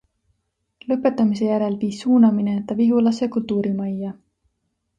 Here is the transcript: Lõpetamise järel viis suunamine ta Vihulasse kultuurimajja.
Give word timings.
Lõpetamise 0.91 1.49
järel 1.49 1.75
viis 1.83 1.99
suunamine 2.05 2.57
ta 2.71 2.79
Vihulasse 2.81 3.29
kultuurimajja. 3.37 4.11